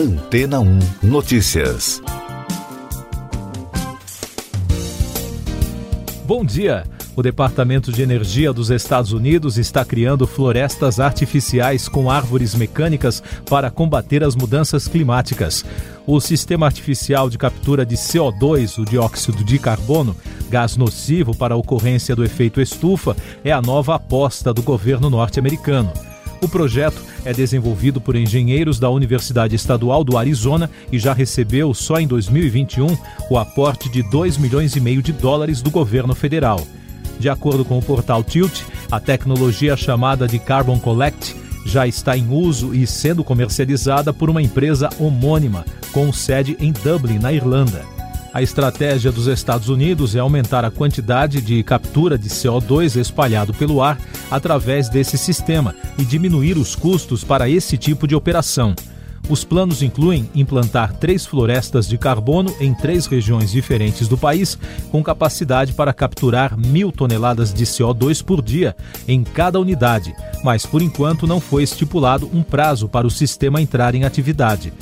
Antena 0.00 0.60
1 0.60 0.78
Notícias. 1.02 2.00
Bom 6.24 6.42
dia. 6.42 6.86
O 7.14 7.22
Departamento 7.22 7.92
de 7.92 8.00
Energia 8.00 8.50
dos 8.50 8.70
Estados 8.70 9.12
Unidos 9.12 9.58
está 9.58 9.84
criando 9.84 10.26
florestas 10.26 10.98
artificiais 11.00 11.86
com 11.86 12.10
árvores 12.10 12.54
mecânicas 12.54 13.22
para 13.44 13.70
combater 13.70 14.24
as 14.24 14.34
mudanças 14.34 14.88
climáticas. 14.88 15.66
O 16.06 16.18
sistema 16.18 16.64
artificial 16.64 17.28
de 17.28 17.36
captura 17.36 17.84
de 17.84 17.96
CO2, 17.96 18.78
o 18.78 18.86
dióxido 18.86 19.44
de 19.44 19.58
carbono, 19.58 20.16
gás 20.48 20.78
nocivo 20.78 21.36
para 21.36 21.52
a 21.52 21.58
ocorrência 21.58 22.16
do 22.16 22.24
efeito 22.24 22.58
estufa, 22.58 23.14
é 23.44 23.52
a 23.52 23.60
nova 23.60 23.96
aposta 23.96 24.50
do 24.54 24.62
governo 24.62 25.10
norte-americano. 25.10 25.92
O 26.40 26.48
projeto 26.48 27.09
é 27.24 27.32
desenvolvido 27.32 28.00
por 28.00 28.16
engenheiros 28.16 28.78
da 28.78 28.90
Universidade 28.90 29.54
Estadual 29.54 30.02
do 30.04 30.16
Arizona 30.16 30.70
e 30.90 30.98
já 30.98 31.12
recebeu, 31.12 31.72
só 31.74 31.98
em 31.98 32.06
2021, 32.06 32.96
o 33.28 33.38
aporte 33.38 33.88
de 33.88 34.02
2 34.02 34.38
milhões 34.38 34.76
e 34.76 34.80
meio 34.80 35.02
de 35.02 35.12
dólares 35.12 35.62
do 35.62 35.70
governo 35.70 36.14
federal. 36.14 36.66
De 37.18 37.28
acordo 37.28 37.64
com 37.64 37.78
o 37.78 37.82
portal 37.82 38.24
Tilt, 38.24 38.62
a 38.90 38.98
tecnologia 38.98 39.76
chamada 39.76 40.26
de 40.26 40.38
Carbon 40.38 40.78
Collect 40.78 41.36
já 41.66 41.86
está 41.86 42.16
em 42.16 42.28
uso 42.30 42.74
e 42.74 42.86
sendo 42.86 43.22
comercializada 43.22 44.12
por 44.12 44.30
uma 44.30 44.42
empresa 44.42 44.88
homônima, 44.98 45.64
com 45.92 46.12
sede 46.12 46.56
em 46.58 46.72
Dublin, 46.72 47.18
na 47.18 47.32
Irlanda. 47.32 47.99
A 48.32 48.40
estratégia 48.40 49.10
dos 49.10 49.26
Estados 49.26 49.68
Unidos 49.68 50.14
é 50.14 50.20
aumentar 50.20 50.64
a 50.64 50.70
quantidade 50.70 51.40
de 51.40 51.64
captura 51.64 52.16
de 52.16 52.28
CO2 52.28 52.94
espalhado 52.94 53.52
pelo 53.52 53.82
ar 53.82 53.98
através 54.30 54.88
desse 54.88 55.18
sistema 55.18 55.74
e 55.98 56.04
diminuir 56.04 56.56
os 56.56 56.76
custos 56.76 57.24
para 57.24 57.48
esse 57.48 57.76
tipo 57.76 58.06
de 58.06 58.14
operação. 58.14 58.72
Os 59.28 59.44
planos 59.44 59.82
incluem 59.82 60.30
implantar 60.34 60.94
três 60.94 61.26
florestas 61.26 61.88
de 61.88 61.98
carbono 61.98 62.54
em 62.60 62.72
três 62.72 63.06
regiões 63.06 63.50
diferentes 63.50 64.06
do 64.06 64.16
país, 64.16 64.56
com 64.90 65.02
capacidade 65.02 65.72
para 65.72 65.92
capturar 65.92 66.56
mil 66.56 66.92
toneladas 66.92 67.52
de 67.52 67.64
CO2 67.64 68.24
por 68.24 68.40
dia 68.40 68.76
em 69.08 69.24
cada 69.24 69.58
unidade, 69.58 70.14
mas 70.44 70.64
por 70.64 70.82
enquanto 70.82 71.26
não 71.26 71.40
foi 71.40 71.64
estipulado 71.64 72.30
um 72.32 72.42
prazo 72.42 72.88
para 72.88 73.06
o 73.06 73.10
sistema 73.10 73.60
entrar 73.60 73.94
em 73.94 74.04
atividade. 74.04 74.72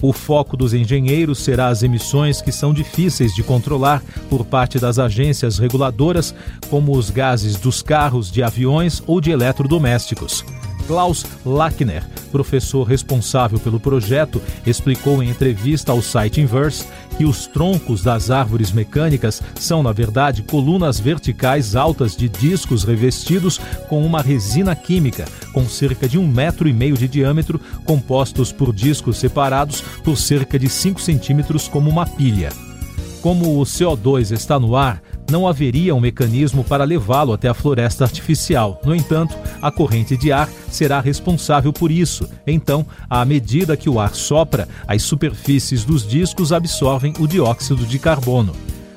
O 0.00 0.12
foco 0.12 0.56
dos 0.56 0.74
engenheiros 0.74 1.38
será 1.38 1.68
as 1.68 1.82
emissões 1.82 2.42
que 2.42 2.52
são 2.52 2.74
difíceis 2.74 3.34
de 3.34 3.42
controlar 3.42 4.02
por 4.28 4.44
parte 4.44 4.78
das 4.78 4.98
agências 4.98 5.58
reguladoras, 5.58 6.34
como 6.68 6.96
os 6.96 7.10
gases 7.10 7.56
dos 7.56 7.82
carros, 7.82 8.30
de 8.30 8.42
aviões 8.42 9.02
ou 9.06 9.20
de 9.20 9.30
eletrodomésticos. 9.30 10.44
Klaus 10.86 11.24
Lackner, 11.46 12.04
professor 12.30 12.84
responsável 12.84 13.58
pelo 13.58 13.80
projeto, 13.80 14.42
explicou 14.66 15.22
em 15.22 15.30
entrevista 15.30 15.92
ao 15.92 16.02
site 16.02 16.40
Inverse 16.40 16.84
que 17.16 17.24
os 17.24 17.46
troncos 17.46 18.02
das 18.02 18.30
árvores 18.30 18.72
mecânicas 18.72 19.42
são, 19.54 19.82
na 19.82 19.92
verdade, 19.92 20.42
colunas 20.42 20.98
verticais 20.98 21.76
altas 21.76 22.16
de 22.16 22.28
discos 22.28 22.84
revestidos 22.84 23.58
com 23.88 24.04
uma 24.04 24.20
resina 24.20 24.74
química, 24.74 25.24
com 25.52 25.66
cerca 25.66 26.08
de 26.08 26.18
um 26.18 26.26
metro 26.26 26.68
e 26.68 26.72
meio 26.72 26.96
de 26.96 27.08
diâmetro, 27.08 27.60
compostos 27.84 28.52
por 28.52 28.72
discos 28.72 29.18
separados 29.18 29.80
por 30.02 30.16
cerca 30.16 30.58
de 30.58 30.68
5 30.68 31.00
centímetros 31.00 31.68
como 31.68 31.90
uma 31.90 32.06
pilha. 32.06 32.50
Como 33.22 33.58
o 33.58 33.62
CO2 33.64 34.32
está 34.32 34.60
no 34.60 34.76
ar, 34.76 35.02
não 35.30 35.48
haveria 35.48 35.94
um 35.94 36.00
mecanismo 36.00 36.62
para 36.62 36.84
levá-lo 36.84 37.32
até 37.32 37.48
a 37.48 37.54
floresta 37.54 38.04
artificial. 38.04 38.80
No 38.84 38.94
entanto, 38.94 39.34
a 39.64 39.72
corrente 39.72 40.14
de 40.14 40.30
ar 40.30 40.46
será 40.70 41.00
responsável 41.00 41.72
por 41.72 41.90
isso. 41.90 42.28
Então, 42.46 42.84
à 43.08 43.24
medida 43.24 43.78
que 43.78 43.88
o 43.88 43.98
ar 43.98 44.14
sopra, 44.14 44.68
as 44.86 45.02
superfícies 45.02 45.84
dos 45.84 46.06
discos 46.06 46.52
absorvem 46.52 47.14
o 47.18 47.26
dióxido 47.26 47.86
de 47.86 47.98
carbono. 47.98 48.54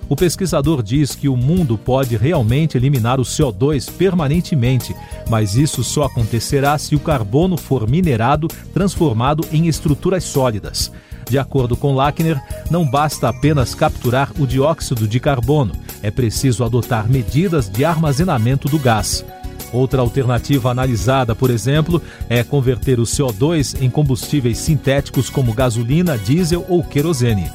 O 0.09 0.15
pesquisador 0.15 0.83
diz 0.83 1.15
que 1.15 1.29
o 1.29 1.37
mundo 1.37 1.77
pode 1.77 2.17
realmente 2.17 2.77
eliminar 2.77 3.17
o 3.17 3.23
CO2 3.23 3.89
permanentemente, 3.93 4.93
mas 5.29 5.55
isso 5.55 5.85
só 5.85 6.03
acontecerá 6.03 6.77
se 6.77 6.95
o 6.95 6.99
carbono 6.99 7.55
for 7.55 7.89
minerado, 7.89 8.49
transformado 8.73 9.45
em 9.53 9.67
estruturas 9.67 10.25
sólidas. 10.25 10.91
De 11.29 11.37
acordo 11.37 11.77
com 11.77 11.95
Lackner, 11.95 12.41
não 12.69 12.89
basta 12.89 13.29
apenas 13.29 13.73
capturar 13.73 14.31
o 14.37 14.45
dióxido 14.45 15.07
de 15.07 15.19
carbono, 15.19 15.73
é 16.01 16.11
preciso 16.11 16.63
adotar 16.63 17.09
medidas 17.09 17.69
de 17.69 17.83
armazenamento 17.83 18.69
do 18.69 18.79
gás. 18.79 19.25
Outra 19.71 20.01
alternativa 20.01 20.71
analisada, 20.71 21.35
por 21.35 21.49
exemplo, 21.49 22.01
é 22.29 22.43
converter 22.43 22.99
o 22.99 23.03
CO2 23.03 23.81
em 23.81 23.89
combustíveis 23.89 24.57
sintéticos 24.57 25.29
como 25.29 25.53
gasolina, 25.53 26.17
diesel 26.17 26.65
ou 26.69 26.83
querosene. 26.83 27.49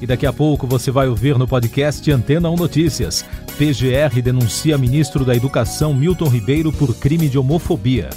E 0.00 0.06
daqui 0.06 0.26
a 0.26 0.32
pouco 0.32 0.66
você 0.66 0.90
vai 0.90 1.06
ouvir 1.06 1.38
no 1.38 1.46
podcast 1.46 2.10
Antena 2.10 2.50
1 2.50 2.56
Notícias. 2.56 3.24
PGR 3.56 4.20
denuncia 4.20 4.76
ministro 4.76 5.24
da 5.24 5.34
Educação 5.34 5.94
Milton 5.94 6.28
Ribeiro 6.28 6.72
por 6.72 6.92
crime 6.96 7.28
de 7.28 7.38
homofobia. 7.38 8.10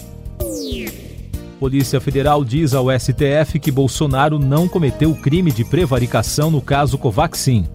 Polícia 1.60 2.02
Federal 2.02 2.44
diz 2.44 2.74
ao 2.74 2.88
STF 2.92 3.60
que 3.60 3.72
Bolsonaro 3.72 4.40
não 4.40 4.68
cometeu 4.68 5.14
crime 5.16 5.52
de 5.52 5.64
prevaricação 5.64 6.50
no 6.50 6.62
caso 6.62 6.98
Covaxin. 6.98 7.66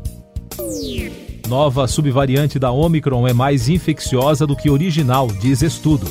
Nova 1.51 1.89
subvariante 1.89 2.61
da 2.61 2.71
Omicron 2.71 3.27
é 3.27 3.33
mais 3.33 3.69
infecciosa 3.69 4.47
do 4.47 4.55
que 4.55 4.71
original, 4.71 5.27
diz 5.27 5.63
estudo. 5.63 6.07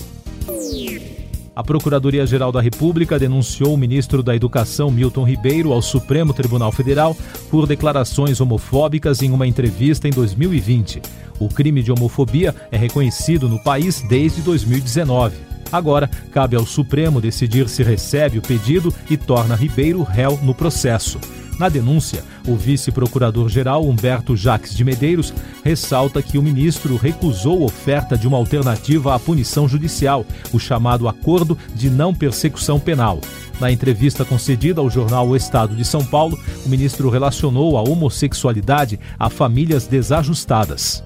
A 1.56 1.64
Procuradoria-Geral 1.64 2.52
da 2.52 2.60
República 2.60 3.18
denunciou 3.18 3.74
o 3.74 3.78
ministro 3.78 4.22
da 4.22 4.36
Educação, 4.36 4.92
Milton 4.92 5.24
Ribeiro, 5.24 5.72
ao 5.72 5.82
Supremo 5.82 6.34
Tribunal 6.34 6.74
Federal 6.74 7.16
por 7.50 7.66
declarações 7.66 8.42
homofóbicas 8.42 9.22
em 9.22 9.32
uma 9.32 9.48
entrevista 9.48 10.10
em 10.10 10.12
2020. 10.12 11.02
O 11.40 11.48
crime 11.48 11.82
de 11.82 11.90
homofobia 11.90 12.54
é 12.70 12.76
reconhecido 12.76 13.48
no 13.48 13.64
país 13.64 14.02
desde 14.10 14.42
2019. 14.42 15.38
Agora, 15.72 16.10
cabe 16.34 16.58
ao 16.58 16.66
Supremo 16.66 17.22
decidir 17.22 17.70
se 17.70 17.82
recebe 17.82 18.40
o 18.40 18.42
pedido 18.42 18.94
e 19.10 19.16
torna 19.16 19.56
Ribeiro 19.56 20.04
réu 20.04 20.38
no 20.44 20.54
processo. 20.54 21.18
Na 21.60 21.68
denúncia, 21.68 22.24
o 22.48 22.56
vice-procurador-geral 22.56 23.86
Humberto 23.86 24.34
Jaques 24.34 24.74
de 24.74 24.86
Medeiros 24.86 25.34
ressalta 25.62 26.22
que 26.22 26.38
o 26.38 26.42
ministro 26.42 26.96
recusou 26.96 27.64
oferta 27.64 28.18
de 28.18 28.26
uma 28.26 28.38
alternativa 28.38 29.14
à 29.14 29.20
punição 29.20 29.68
judicial, 29.68 30.26
o 30.54 30.60
chamado 30.60 31.10
Acordo 31.10 31.58
de 31.76 31.90
Não 31.90 32.16
Persecução 32.16 32.80
Penal. 32.80 33.20
Na 33.60 33.70
entrevista 33.70 34.24
concedida 34.24 34.80
ao 34.80 34.90
jornal 34.90 35.28
O 35.28 35.36
Estado 35.36 35.76
de 35.76 35.84
São 35.84 36.04
Paulo, 36.04 36.40
o 36.66 36.70
ministro 36.70 37.10
relacionou 37.10 37.78
a 37.78 37.82
homossexualidade 37.82 38.98
a 39.20 39.30
famílias 39.30 39.86
desajustadas. 39.86 41.04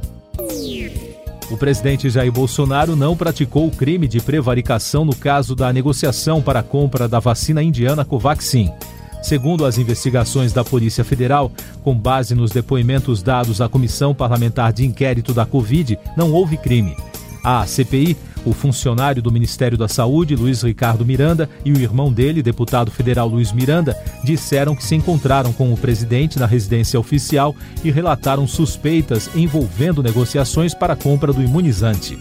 O 1.50 1.58
presidente 1.58 2.12
Jair 2.12 2.31
Bolsonaro 2.31 2.96
não 2.96 3.18
praticou 3.18 3.68
o 3.68 3.72
crime 3.72 4.08
de 4.08 4.22
prevaricação 4.22 5.03
no 5.03 5.16
caso 5.16 5.56
da 5.56 5.74
negociação 5.74 6.44
para 6.44 6.59
a 6.59 6.63
compra 6.63 7.08
da 7.08 7.19
vacina 7.19 7.63
indiana 7.63 8.06
Covaxin. 8.06 8.72
Segundo 9.23 9.66
as 9.66 9.78
investigações 9.78 10.51
da 10.51 10.66
Polícia 10.66 11.01
Federal, 11.03 11.50
com 11.81 11.97
base 11.97 12.35
nos 12.35 12.51
depoimentos 12.51 13.23
dados 13.23 13.61
à 13.61 13.69
Comissão 13.69 14.13
Parlamentar 14.13 14.73
de 14.73 14.85
Inquérito 14.85 15.34
da 15.34 15.45
Covid, 15.45 15.97
não 16.17 16.34
houve 16.34 16.57
crime. 16.57 16.94
A 17.41 17.66
CPI, 17.66 18.17
o 18.45 18.51
funcionário 18.51 19.22
do 19.22 19.31
Ministério 19.31 19.78
da 19.78 19.88
Saúde, 19.88 20.35
Luiz 20.35 20.62
Ricardo 20.62 21.06
Miranda, 21.06 21.50
e 21.63 21.72
o 21.72 21.79
irmão 21.79 22.12
dele, 22.12 22.44
deputado 22.44 22.91
federal 22.91 23.29
Luiz 23.29 23.53
Miranda, 23.53 23.97
disseram 24.25 24.75
que 24.75 24.83
se 24.83 24.95
encontraram 24.95 25.53
com 25.53 25.72
o 25.72 25.78
presidente 25.78 26.38
na 26.38 26.45
residência 26.45 27.00
oficial 27.00 27.56
e 27.81 27.89
relataram 27.89 28.45
suspeitas 28.45 29.29
envolvendo 29.33 30.03
negociações 30.03 30.73
para 30.73 30.94
a 30.94 30.97
compra 30.97 31.31
do 31.31 31.41
imunizante 31.41 32.17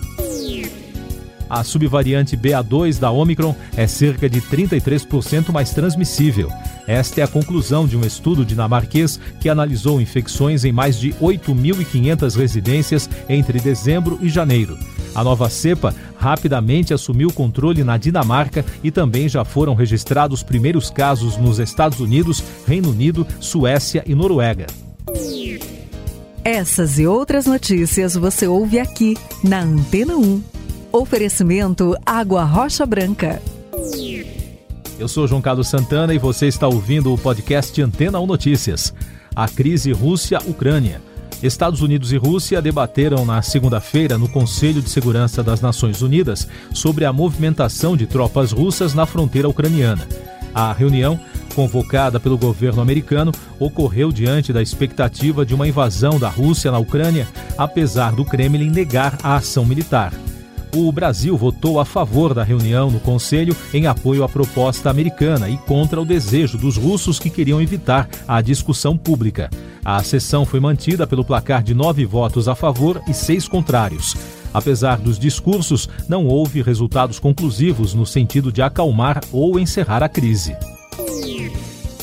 a 1.53 1.63
subvariante 1.63 2.35
BA2 2.35 2.99
da 2.99 3.11
Omicron 3.11 3.55
é 3.77 3.87
cerca 3.87 4.27
de 4.27 4.41
33% 4.41 5.53
mais 5.53 5.71
transmissível. 5.71 6.51
Esta 6.87 7.21
é 7.21 7.25
a 7.25 7.29
conclusão 7.29 7.87
de 7.87 7.97
um 7.97 8.01
estudo 8.01 8.45
dinamarquês 8.45 9.19
que 9.41 9.49
analisou 9.49 10.01
infecções 10.01 10.65
em 10.65 10.73
mais 10.73 10.99
de 10.99 11.13
8.500 11.15 12.37
residências 12.37 13.09
entre 13.29 13.61
dezembro 13.61 14.19
e 14.21 14.29
janeiro. 14.29 14.77
A 15.15 15.23
nova 15.23 15.49
cepa 15.49 15.95
rapidamente 16.19 16.95
assumiu 16.95 17.31
controle 17.33 17.85
na 17.85 17.97
Dinamarca 17.97 18.65
e 18.83 18.91
também 18.91 19.29
já 19.29 19.45
foram 19.45 19.75
registrados 19.75 20.33
os 20.33 20.43
primeiros 20.43 20.91
casos 20.91 21.37
nos 21.37 21.59
Estados 21.59 22.01
Unidos, 22.01 22.43
Reino 22.67 22.91
Unido, 22.91 23.27
Suécia 23.39 24.03
e 24.07 24.15
Noruega. 24.15 24.67
Essas 26.45 26.99
e 26.99 27.07
outras 27.07 27.47
notícias 27.47 28.17
você 28.17 28.47
ouve 28.47 28.79
aqui 28.79 29.17
na 29.45 29.61
Antena 29.61 30.17
1. 30.17 30.43
Oferecimento 30.93 31.97
Água 32.05 32.45
Rocha 32.45 32.85
Branca. 32.85 33.41
Eu 35.03 35.09
sou 35.09 35.27
João 35.27 35.43
Carlos 35.43 35.67
Santana 35.67 36.15
e 36.15 36.19
você 36.19 36.47
está 36.47 36.69
ouvindo 36.69 37.13
o 37.13 37.19
podcast 37.19 37.83
Antena 37.83 38.21
1 38.21 38.25
Notícias. 38.25 38.95
A 39.35 39.49
crise 39.49 39.91
Rússia-Ucrânia. 39.91 41.03
Estados 41.43 41.81
Unidos 41.81 42.13
e 42.13 42.17
Rússia 42.17 42.63
debateram 42.63 43.25
na 43.27 43.43
segunda-feira 43.43 44.17
no 44.17 44.29
Conselho 44.29 44.81
de 44.81 44.89
Segurança 44.89 45.43
das 45.43 45.61
Nações 45.61 46.03
Unidas 46.03 46.47
sobre 46.73 47.05
a 47.05 47.13
movimentação 47.13 47.97
de 47.97 48.07
tropas 48.07 48.53
russas 48.53 48.95
na 48.95 49.05
fronteira 49.05 49.49
ucraniana. 49.49 50.07
A 50.55 50.73
reunião 50.73 51.19
convocada 51.53 52.19
pelo 52.21 52.39
governo 52.39 52.81
americano, 52.81 53.33
ocorreu 53.59 54.11
diante 54.11 54.53
da 54.53 54.63
expectativa 54.63 55.45
de 55.45 55.55
uma 55.55 55.69
invasão 55.69 56.19
da 56.19 56.29
Rússia 56.29 56.71
na 56.71 56.79
Ucrânia, 56.79 57.29
apesar 57.59 58.13
do 58.13 58.25
Kremlin 58.25 58.71
negar 58.71 59.19
a 59.23 59.35
ação 59.35 59.67
militar. 59.67 60.13
O 60.75 60.91
Brasil 60.91 61.37
votou 61.37 61.79
a 61.79 61.85
favor 61.85 62.33
da 62.33 62.43
reunião 62.43 62.91
no 62.91 62.99
Conselho 62.99 63.55
em 63.75 63.87
apoio 63.87 64.25
à 64.25 64.29
proposta 64.29 64.89
americana 64.89 65.51
e 65.51 65.59
contra 65.59 66.01
o 66.01 66.05
desejo 66.05 66.57
dos 66.57 66.79
russos 66.79 67.19
que 67.19 67.29
queriam 67.29 67.61
evitar 67.61 68.09
a 68.27 68.41
discussão 68.41 68.97
pública. 68.97 69.51
A 69.85 70.03
sessão 70.03 70.47
foi 70.47 70.61
mantida 70.61 71.07
pelo 71.07 71.27
placar 71.27 71.63
de 71.63 71.75
nove 71.75 72.07
votos 72.07 72.49
a 72.49 72.55
favor 72.55 73.03
e 73.07 73.13
seis 73.13 73.47
contrários. 73.47 74.17
Apesar 74.55 74.97
dos 74.97 75.19
discursos, 75.19 75.91
não 76.09 76.27
houve 76.27 76.63
resultados 76.63 77.19
conclusivos 77.19 77.93
no 77.93 78.07
sentido 78.07 78.51
de 78.51 78.63
acalmar 78.63 79.21
ou 79.31 79.61
encerrar 79.61 80.03
a 80.03 80.09
crise. 80.09 80.57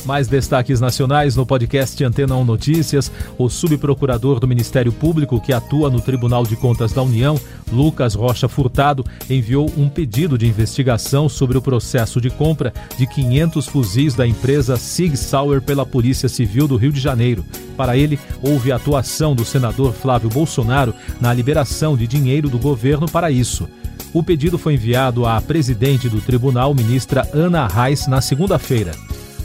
Mais 0.05 0.27
destaques 0.27 0.79
nacionais 0.79 1.35
no 1.35 1.45
podcast 1.45 2.03
Antena 2.03 2.35
1 2.35 2.45
Notícias. 2.45 3.11
O 3.37 3.49
subprocurador 3.49 4.39
do 4.39 4.47
Ministério 4.47 4.91
Público, 4.91 5.39
que 5.41 5.53
atua 5.53 5.89
no 5.89 6.01
Tribunal 6.01 6.43
de 6.43 6.55
Contas 6.55 6.93
da 6.93 7.03
União, 7.03 7.39
Lucas 7.71 8.15
Rocha 8.15 8.47
Furtado, 8.47 9.05
enviou 9.29 9.71
um 9.77 9.89
pedido 9.89 10.37
de 10.37 10.47
investigação 10.47 11.27
sobre 11.27 11.57
o 11.57 11.61
processo 11.61 12.19
de 12.19 12.29
compra 12.29 12.73
de 12.97 13.05
500 13.05 13.67
fuzis 13.67 14.15
da 14.15 14.25
empresa 14.25 14.77
Sig 14.77 15.15
Sauer 15.15 15.61
pela 15.61 15.85
Polícia 15.85 16.29
Civil 16.29 16.67
do 16.67 16.77
Rio 16.77 16.91
de 16.91 16.99
Janeiro. 16.99 17.45
Para 17.75 17.95
ele, 17.95 18.19
houve 18.41 18.71
atuação 18.71 19.35
do 19.35 19.45
senador 19.45 19.93
Flávio 19.93 20.29
Bolsonaro 20.29 20.93
na 21.19 21.33
liberação 21.33 21.95
de 21.95 22.07
dinheiro 22.07 22.49
do 22.49 22.57
governo 22.57 23.07
para 23.07 23.29
isso. 23.29 23.67
O 24.13 24.23
pedido 24.23 24.57
foi 24.57 24.73
enviado 24.73 25.25
à 25.25 25.39
presidente 25.39 26.09
do 26.09 26.19
tribunal, 26.19 26.73
ministra 26.73 27.27
Ana 27.33 27.67
Reis, 27.67 28.07
na 28.07 28.21
segunda-feira. 28.21 28.91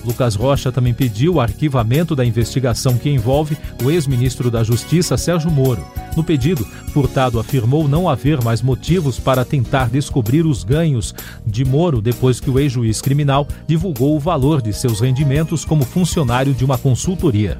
Lucas 0.05 0.35
Rocha 0.35 0.71
também 0.71 0.93
pediu 0.93 1.35
o 1.35 1.41
arquivamento 1.41 2.15
da 2.15 2.25
investigação 2.25 2.97
que 2.97 3.11
envolve 3.11 3.56
o 3.83 3.91
ex-ministro 3.91 4.51
da 4.51 4.62
Justiça, 4.62 5.17
Sérgio 5.17 5.51
Moro. 5.51 5.85
No 6.17 6.23
pedido, 6.23 6.65
Furtado 6.93 7.41
afirmou 7.41 7.89
não 7.89 8.09
haver 8.09 8.43
mais 8.43 8.62
motivos 8.62 9.19
para 9.19 9.45
tentar 9.45 9.89
descobrir 9.89 10.47
os 10.47 10.62
ganhos 10.62 11.15
de 11.47 11.65
Moro 11.65 12.01
depois 12.01 12.39
que 12.39 12.51
o 12.51 12.59
ex-juiz 12.59 13.01
criminal 13.01 13.49
divulgou 13.67 14.17
o 14.17 14.21
valor 14.21 14.62
de 14.62 14.73
seus 14.73 15.01
rendimentos 15.01 15.65
como 15.65 15.85
funcionário 15.85 16.55
de 16.55 16.65
uma 16.65 16.79
consultoria. 16.79 17.59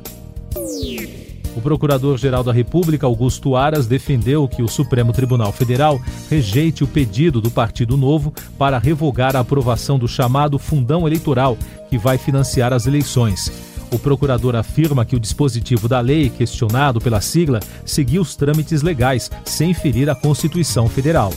O 1.56 1.60
Procurador-Geral 1.60 2.42
da 2.42 2.52
República, 2.52 3.06
Augusto 3.06 3.54
Aras, 3.54 3.86
defendeu 3.86 4.48
que 4.48 4.62
o 4.62 4.68
Supremo 4.68 5.12
Tribunal 5.12 5.52
Federal 5.52 6.00
rejeite 6.28 6.82
o 6.82 6.86
pedido 6.86 7.40
do 7.40 7.50
Partido 7.50 7.96
Novo 7.96 8.32
para 8.58 8.78
revogar 8.78 9.36
a 9.36 9.40
aprovação 9.40 9.98
do 9.98 10.08
chamado 10.08 10.58
Fundão 10.58 11.06
Eleitoral, 11.06 11.56
que 11.88 11.96
vai 11.96 12.18
financiar 12.18 12.72
as 12.72 12.86
eleições. 12.86 13.52
O 13.92 13.98
procurador 13.98 14.56
afirma 14.56 15.04
que 15.04 15.14
o 15.14 15.20
dispositivo 15.20 15.88
da 15.88 16.00
lei, 16.00 16.28
questionado 16.28 17.00
pela 17.00 17.20
sigla, 17.20 17.60
seguiu 17.84 18.22
os 18.22 18.34
trâmites 18.34 18.82
legais, 18.82 19.30
sem 19.44 19.72
ferir 19.72 20.10
a 20.10 20.14
Constituição 20.16 20.88
Federal. 20.88 21.32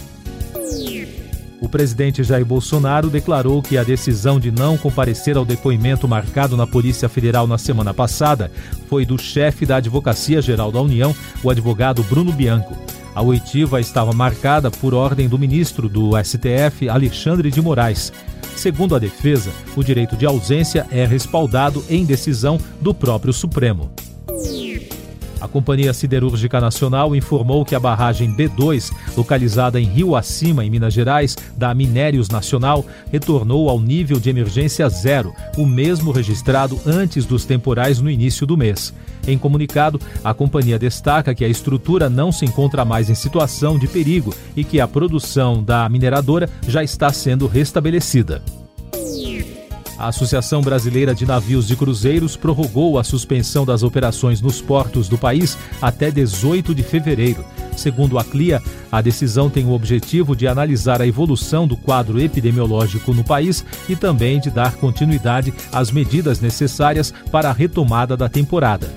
O 1.60 1.68
presidente 1.68 2.24
Jair 2.24 2.46
Bolsonaro 2.46 3.10
declarou 3.10 3.64
que 3.64 3.78
a 3.78 3.84
decisão 3.84 4.40
de 4.40 4.52
não 4.52 4.78
comparecer 4.78 5.38
ao 5.38 5.46
depoimento 5.46 6.08
marcado 6.08 6.56
na 6.56 6.68
Polícia 6.68 7.10
Federal 7.10 7.48
na 7.48 7.58
semana 7.58 7.94
passada 7.94 8.52
foi 8.88 9.06
do 9.06 9.18
chefe 9.18 9.66
da 9.66 9.78
Advocacia 9.78 10.42
Geral 10.42 10.72
da 10.72 10.80
União, 10.80 11.16
o 11.44 11.50
advogado 11.50 12.04
Bruno 12.04 12.32
Bianco. 12.32 12.78
A 13.16 13.24
oitiva 13.24 13.82
estava 13.82 14.14
marcada 14.14 14.70
por 14.70 14.94
ordem 14.94 15.28
do 15.28 15.40
ministro 15.40 15.90
do 15.90 16.12
STF, 16.24 16.88
Alexandre 16.88 17.50
de 17.50 17.60
Moraes. 17.60 18.14
Segundo 18.56 18.96
a 18.96 19.00
defesa, 19.00 19.52
o 19.76 19.84
direito 19.84 20.16
de 20.16 20.28
ausência 20.28 20.86
é 20.92 21.06
respaldado 21.06 21.84
em 21.90 22.06
decisão 22.06 22.60
do 22.80 22.94
próprio 22.94 23.34
Supremo. 23.34 23.90
A 25.40 25.48
Companhia 25.48 25.94
Siderúrgica 25.94 26.60
Nacional 26.60 27.16
informou 27.16 27.64
que 27.64 27.76
a 27.76 27.80
barragem 27.80 28.34
B2, 28.36 28.92
localizada 29.16 29.80
em 29.80 29.86
Rio 29.86 30.16
Acima, 30.16 30.66
em 30.66 30.70
Minas 30.70 30.94
Gerais, 30.94 31.36
da 31.56 31.74
Minérios 31.74 32.30
Nacional, 32.30 32.86
retornou 33.12 33.70
ao 33.70 33.80
nível 33.80 34.20
de 34.20 34.30
emergência 34.30 34.90
zero, 34.90 35.34
o 35.56 35.66
mesmo 35.66 36.12
registrado 36.12 36.80
antes 36.86 37.26
dos 37.26 37.46
temporais 37.46 38.00
no 38.00 38.10
início 38.10 38.48
do 38.48 38.58
mês. 38.58 38.94
Em 39.28 39.38
comunicado, 39.38 40.00
a 40.24 40.34
companhia 40.34 40.80
destaca 40.80 41.36
que 41.36 41.46
a 41.46 41.50
estrutura 41.50 42.10
não 42.10 42.32
se 42.32 42.46
encontra 42.46 42.84
mais 42.84 43.10
em 43.10 43.16
situação 43.16 43.78
de 43.78 43.88
perigo 43.88 44.34
e 44.56 44.64
que 44.64 44.80
a 44.80 44.88
produção 44.88 45.64
da 45.64 45.88
mineradora 45.88 46.50
já 46.68 46.84
está 46.84 47.12
sendo 47.14 47.46
restabelecida. 47.46 48.42
A 49.98 50.10
Associação 50.10 50.62
Brasileira 50.62 51.16
de 51.16 51.26
Navios 51.26 51.68
de 51.68 51.76
Cruzeiros 51.76 52.36
prorrogou 52.36 53.00
a 53.00 53.04
suspensão 53.04 53.66
das 53.66 53.82
operações 53.82 54.40
nos 54.40 54.62
portos 54.62 55.10
do 55.10 55.18
país 55.18 55.58
até 55.82 56.12
18 56.12 56.76
de 56.76 56.84
fevereiro. 56.84 57.44
Segundo 57.76 58.20
a 58.20 58.24
CLIA, 58.24 58.62
a 58.92 59.02
decisão 59.02 59.50
tem 59.50 59.66
o 59.66 59.72
objetivo 59.72 60.36
de 60.36 60.48
analisar 60.48 61.02
a 61.02 61.08
evolução 61.08 61.68
do 61.68 61.76
quadro 61.76 62.20
epidemiológico 62.20 63.12
no 63.12 63.24
país 63.24 63.66
e 63.90 63.96
também 63.96 64.40
de 64.40 64.52
dar 64.52 64.76
continuidade 64.76 65.52
às 65.72 65.90
medidas 65.90 66.40
necessárias 66.40 67.12
para 67.32 67.50
a 67.50 67.54
retomada 67.54 68.16
da 68.16 68.30
temporada. 68.30 68.92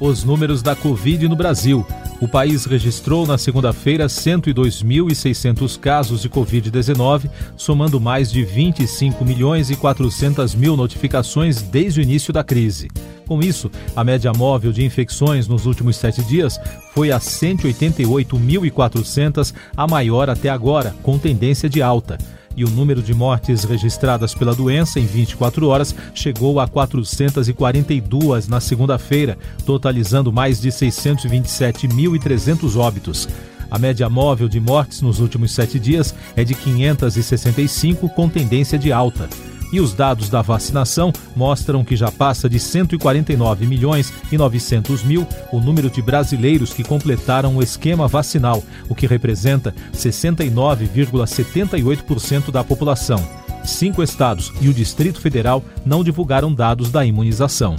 Os 0.00 0.24
números 0.24 0.62
da 0.62 0.76
Covid 0.76 1.28
no 1.28 1.36
Brasil. 1.36 1.84
O 2.20 2.28
país 2.28 2.66
registrou 2.66 3.26
na 3.26 3.38
segunda-feira 3.38 4.04
102.600 4.04 5.80
casos 5.80 6.20
de 6.20 6.28
Covid-19, 6.28 7.30
somando 7.56 7.98
mais 7.98 8.30
de 8.30 8.44
25 8.44 9.24
milhões 9.24 9.70
e 9.70 9.76
400 9.76 10.54
mil 10.54 10.76
notificações 10.76 11.62
desde 11.62 12.00
o 12.00 12.02
início 12.02 12.30
da 12.30 12.44
crise. 12.44 12.88
Com 13.26 13.40
isso, 13.40 13.70
a 13.96 14.04
média 14.04 14.30
móvel 14.34 14.70
de 14.70 14.84
infecções 14.84 15.48
nos 15.48 15.64
últimos 15.64 15.96
sete 15.96 16.22
dias 16.22 16.60
foi 16.92 17.10
a 17.10 17.18
188.400, 17.18 19.54
a 19.74 19.86
maior 19.86 20.28
até 20.28 20.50
agora, 20.50 20.94
com 21.02 21.18
tendência 21.18 21.70
de 21.70 21.80
alta 21.80 22.18
e 22.60 22.64
o 22.64 22.68
número 22.68 23.02
de 23.02 23.14
mortes 23.14 23.64
registradas 23.64 24.34
pela 24.34 24.54
doença 24.54 25.00
em 25.00 25.06
24 25.06 25.66
horas 25.66 25.94
chegou 26.14 26.60
a 26.60 26.68
442 26.68 28.48
na 28.48 28.60
segunda-feira, 28.60 29.38
totalizando 29.64 30.30
mais 30.30 30.60
de 30.60 30.68
627.300 30.68 32.76
óbitos. 32.76 33.26
A 33.70 33.78
média 33.78 34.10
móvel 34.10 34.46
de 34.46 34.60
mortes 34.60 35.00
nos 35.00 35.20
últimos 35.20 35.52
sete 35.52 35.78
dias 35.78 36.14
é 36.36 36.44
de 36.44 36.54
565, 36.54 38.10
com 38.10 38.28
tendência 38.28 38.78
de 38.78 38.92
alta. 38.92 39.26
E 39.72 39.80
os 39.80 39.94
dados 39.94 40.28
da 40.28 40.42
vacinação 40.42 41.12
mostram 41.34 41.82
que 41.84 41.96
já 41.96 42.10
passa 42.10 42.48
de 42.48 42.58
149 42.58 43.66
milhões 43.66 44.12
e 44.30 44.38
900 44.38 45.04
mil 45.04 45.24
o 45.52 45.60
número 45.60 45.88
de 45.88 46.02
brasileiros 46.02 46.72
que 46.72 46.82
completaram 46.82 47.56
o 47.56 47.62
esquema 47.62 48.08
vacinal, 48.08 48.60
o 48.88 48.94
que 48.94 49.06
representa 49.06 49.72
69,78% 49.94 52.50
da 52.50 52.64
população. 52.64 53.22
Cinco 53.64 54.02
estados 54.02 54.52
e 54.60 54.68
o 54.68 54.74
Distrito 54.74 55.20
Federal 55.20 55.62
não 55.84 56.02
divulgaram 56.02 56.52
dados 56.52 56.90
da 56.90 57.04
imunização. 57.04 57.76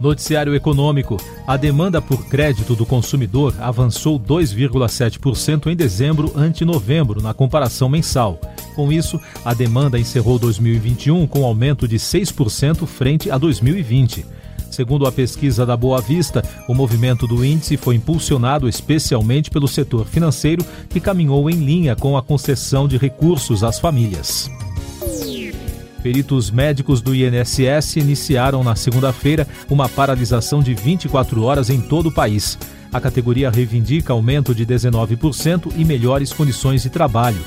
Noticiário 0.00 0.52
Econômico. 0.54 1.18
A 1.46 1.56
demanda 1.56 2.02
por 2.02 2.26
crédito 2.26 2.74
do 2.74 2.84
consumidor 2.84 3.54
avançou 3.58 4.20
2,7% 4.20 5.68
em 5.68 5.76
dezembro 5.76 6.32
ante 6.36 6.64
novembro, 6.64 7.22
na 7.22 7.32
comparação 7.32 7.88
mensal. 7.88 8.40
Com 8.74 8.92
isso, 8.92 9.20
a 9.44 9.54
demanda 9.54 9.98
encerrou 9.98 10.38
2021 10.38 11.26
com 11.26 11.44
aumento 11.44 11.86
de 11.86 11.96
6% 11.96 12.86
frente 12.86 13.30
a 13.30 13.38
2020. 13.38 14.26
Segundo 14.70 15.06
a 15.06 15.12
pesquisa 15.12 15.64
da 15.64 15.76
Boa 15.76 16.00
Vista, 16.00 16.42
o 16.68 16.74
movimento 16.74 17.28
do 17.28 17.44
índice 17.44 17.76
foi 17.76 17.94
impulsionado 17.94 18.68
especialmente 18.68 19.48
pelo 19.48 19.68
setor 19.68 20.04
financeiro, 20.04 20.66
que 20.88 20.98
caminhou 20.98 21.48
em 21.48 21.54
linha 21.54 21.94
com 21.94 22.16
a 22.16 22.22
concessão 22.22 22.88
de 22.88 22.96
recursos 22.96 23.62
às 23.62 23.78
famílias. 23.78 24.50
Peritos 26.02 26.50
médicos 26.50 27.00
do 27.00 27.14
INSS 27.14 27.96
iniciaram 27.96 28.64
na 28.64 28.74
segunda-feira 28.74 29.46
uma 29.70 29.88
paralisação 29.88 30.60
de 30.60 30.74
24 30.74 31.42
horas 31.42 31.70
em 31.70 31.80
todo 31.80 32.08
o 32.08 32.12
país. 32.12 32.58
A 32.92 33.00
categoria 33.00 33.50
reivindica 33.50 34.12
aumento 34.12 34.54
de 34.54 34.66
19% 34.66 35.72
e 35.76 35.84
melhores 35.84 36.32
condições 36.32 36.82
de 36.82 36.90
trabalho. 36.90 37.42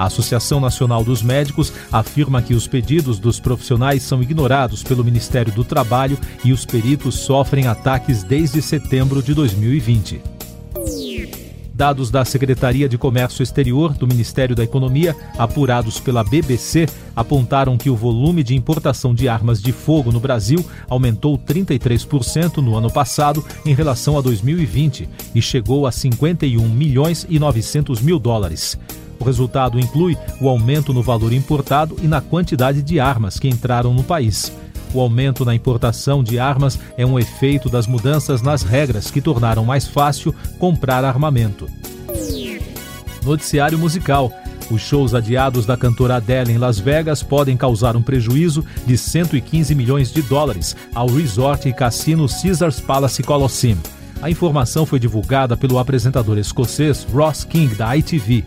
A 0.00 0.04
Associação 0.04 0.60
Nacional 0.60 1.04
dos 1.04 1.22
Médicos 1.22 1.70
afirma 1.92 2.40
que 2.40 2.54
os 2.54 2.66
pedidos 2.66 3.18
dos 3.18 3.38
profissionais 3.38 4.02
são 4.02 4.22
ignorados 4.22 4.82
pelo 4.82 5.04
Ministério 5.04 5.52
do 5.52 5.62
Trabalho 5.62 6.18
e 6.42 6.54
os 6.54 6.64
peritos 6.64 7.16
sofrem 7.16 7.66
ataques 7.66 8.22
desde 8.22 8.62
setembro 8.62 9.22
de 9.22 9.34
2020. 9.34 10.22
Dados 11.74 12.10
da 12.10 12.24
Secretaria 12.24 12.88
de 12.88 12.96
Comércio 12.96 13.42
Exterior 13.42 13.92
do 13.92 14.06
Ministério 14.06 14.56
da 14.56 14.64
Economia, 14.64 15.14
apurados 15.36 16.00
pela 16.00 16.24
BBC, 16.24 16.88
apontaram 17.14 17.76
que 17.76 17.90
o 17.90 17.96
volume 17.96 18.42
de 18.42 18.56
importação 18.56 19.14
de 19.14 19.28
armas 19.28 19.60
de 19.60 19.70
fogo 19.70 20.10
no 20.10 20.18
Brasil 20.18 20.64
aumentou 20.88 21.36
33% 21.36 22.56
no 22.56 22.74
ano 22.74 22.90
passado 22.90 23.44
em 23.66 23.74
relação 23.74 24.16
a 24.16 24.22
2020 24.22 25.06
e 25.34 25.42
chegou 25.42 25.86
a 25.86 25.92
51 25.92 26.66
milhões 26.70 27.26
e 27.28 27.38
900 27.38 28.00
mil 28.00 28.18
dólares. 28.18 28.78
O 29.20 29.24
resultado 29.24 29.78
inclui 29.78 30.16
o 30.40 30.48
aumento 30.48 30.94
no 30.94 31.02
valor 31.02 31.32
importado 31.32 31.94
e 32.02 32.08
na 32.08 32.22
quantidade 32.22 32.82
de 32.82 32.98
armas 32.98 33.38
que 33.38 33.48
entraram 33.48 33.92
no 33.92 34.02
país. 34.02 34.50
O 34.94 35.00
aumento 35.00 35.44
na 35.44 35.54
importação 35.54 36.24
de 36.24 36.38
armas 36.38 36.78
é 36.96 37.04
um 37.04 37.18
efeito 37.18 37.68
das 37.68 37.86
mudanças 37.86 38.42
nas 38.42 38.62
regras 38.62 39.10
que 39.10 39.20
tornaram 39.20 39.64
mais 39.64 39.86
fácil 39.86 40.34
comprar 40.58 41.04
armamento. 41.04 41.68
Noticiário 43.22 43.78
musical. 43.78 44.32
Os 44.70 44.80
shows 44.80 45.14
adiados 45.14 45.66
da 45.66 45.76
cantora 45.76 46.16
Adele 46.16 46.52
em 46.52 46.58
Las 46.58 46.78
Vegas 46.78 47.22
podem 47.22 47.56
causar 47.56 47.96
um 47.96 48.02
prejuízo 48.02 48.64
de 48.86 48.96
115 48.96 49.74
milhões 49.74 50.12
de 50.12 50.22
dólares 50.22 50.76
ao 50.94 51.08
resort 51.08 51.68
e 51.68 51.72
cassino 51.72 52.26
Caesars 52.28 52.80
Palace 52.80 53.22
Colosseum. 53.22 53.78
A 54.22 54.30
informação 54.30 54.84
foi 54.84 54.98
divulgada 54.98 55.56
pelo 55.56 55.78
apresentador 55.78 56.38
escocês 56.38 57.06
Ross 57.12 57.42
King, 57.42 57.74
da 57.74 57.96
ITV. 57.96 58.44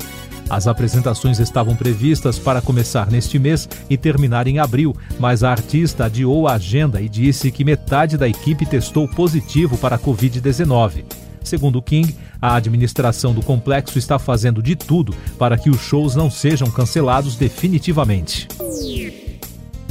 As 0.50 0.68
apresentações 0.68 1.40
estavam 1.40 1.76
previstas 1.76 2.38
para 2.38 2.62
começar 2.62 3.10
neste 3.10 3.40
mês 3.40 3.68
e 3.90 3.98
terminar 3.98 4.48
em 4.48 4.60
abril, 4.60 4.96
mas 5.20 5.44
a 5.44 5.52
artista 5.52 6.06
adiou 6.06 6.48
a 6.48 6.54
agenda 6.54 7.02
e 7.02 7.10
disse 7.10 7.52
que 7.52 7.64
metade 7.64 8.18
da 8.18 8.28
equipe 8.28 8.66
testou 8.66 9.08
positivo 9.08 9.78
para 9.78 9.96
a 9.96 10.00
Covid-19. 10.00 11.06
Segundo 11.44 11.82
King, 11.82 12.16
a 12.42 12.56
administração 12.56 13.34
do 13.34 13.42
complexo 13.42 13.98
está 13.98 14.18
fazendo 14.18 14.62
de 14.62 14.76
tudo 14.76 15.14
para 15.38 15.58
que 15.58 15.70
os 15.70 15.82
shows 15.82 16.16
não 16.16 16.30
sejam 16.30 16.70
cancelados 16.70 17.36
definitivamente. 17.36 18.48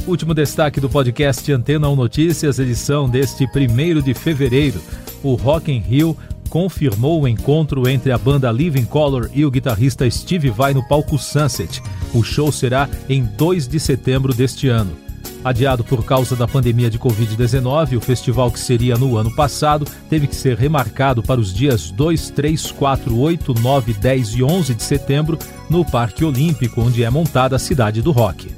Último 0.05 0.33
destaque 0.33 0.81
do 0.81 0.89
podcast 0.89 1.49
Antena 1.51 1.87
1 1.87 1.95
Notícias, 1.95 2.59
edição 2.59 3.09
deste 3.09 3.45
1 3.45 4.01
de 4.01 4.13
fevereiro. 4.13 4.81
O 5.23 5.35
Rock 5.35 5.71
in 5.71 5.79
Rio 5.79 6.17
confirmou 6.53 7.23
o 7.23 7.27
encontro 7.27 7.89
entre 7.89 8.11
a 8.11 8.17
banda 8.17 8.51
Living 8.51 8.85
Color 8.85 9.27
e 9.33 9.43
o 9.43 9.49
guitarrista 9.49 10.07
Steve 10.07 10.51
Vai 10.51 10.71
no 10.71 10.87
palco 10.87 11.17
Sunset. 11.17 11.81
O 12.13 12.21
show 12.21 12.51
será 12.51 12.87
em 13.09 13.23
2 13.23 13.67
de 13.67 13.79
setembro 13.79 14.35
deste 14.35 14.67
ano. 14.67 14.95
Adiado 15.43 15.83
por 15.83 16.05
causa 16.05 16.35
da 16.35 16.47
pandemia 16.47 16.91
de 16.91 16.99
Covid-19, 16.99 17.97
o 17.97 18.01
festival 18.01 18.51
que 18.51 18.59
seria 18.59 18.95
no 18.95 19.17
ano 19.17 19.35
passado 19.35 19.87
teve 20.07 20.27
que 20.27 20.35
ser 20.35 20.55
remarcado 20.55 21.23
para 21.23 21.39
os 21.39 21.51
dias 21.51 21.89
2, 21.89 22.29
3, 22.29 22.69
4, 22.69 23.17
8, 23.17 23.55
9, 23.59 23.93
10 23.93 24.29
e 24.35 24.43
11 24.43 24.75
de 24.75 24.83
setembro 24.83 25.39
no 25.67 25.83
Parque 25.83 26.23
Olímpico, 26.23 26.83
onde 26.83 27.03
é 27.03 27.09
montada 27.09 27.55
a 27.55 27.59
cidade 27.59 27.99
do 27.99 28.11
rock. 28.11 28.51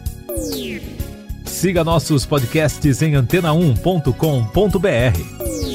Siga 1.46 1.82
nossos 1.82 2.26
podcasts 2.26 3.02
em 3.02 3.14
antena1.com.br. 3.14 5.75